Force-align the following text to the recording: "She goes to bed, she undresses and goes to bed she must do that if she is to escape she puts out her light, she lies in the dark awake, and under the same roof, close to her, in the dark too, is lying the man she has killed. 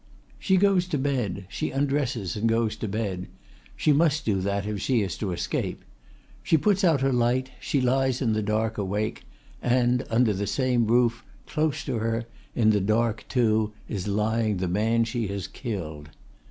"She 0.39 0.57
goes 0.57 0.87
to 0.87 0.97
bed, 0.97 1.45
she 1.47 1.69
undresses 1.69 2.35
and 2.35 2.49
goes 2.49 2.75
to 2.77 2.87
bed 2.87 3.27
she 3.75 3.93
must 3.93 4.25
do 4.25 4.41
that 4.41 4.65
if 4.65 4.81
she 4.81 5.03
is 5.03 5.15
to 5.19 5.31
escape 5.31 5.83
she 6.41 6.57
puts 6.57 6.83
out 6.83 7.01
her 7.01 7.13
light, 7.13 7.51
she 7.59 7.79
lies 7.81 8.19
in 8.19 8.33
the 8.33 8.41
dark 8.41 8.79
awake, 8.79 9.25
and 9.61 10.03
under 10.09 10.33
the 10.33 10.47
same 10.47 10.87
roof, 10.87 11.23
close 11.45 11.85
to 11.85 11.99
her, 11.99 12.25
in 12.55 12.71
the 12.71 12.81
dark 12.81 13.25
too, 13.29 13.73
is 13.87 14.07
lying 14.07 14.57
the 14.57 14.67
man 14.67 15.03
she 15.03 15.27
has 15.27 15.45
killed. 15.47 16.09